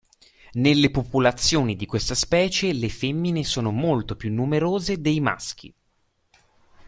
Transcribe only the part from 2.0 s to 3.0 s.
specie le